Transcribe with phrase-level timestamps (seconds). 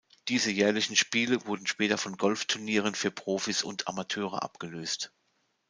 [0.29, 5.13] Diese jährlichen Spiele wurden später von Golf-Turnieren für Profis und Amateure abgelöst.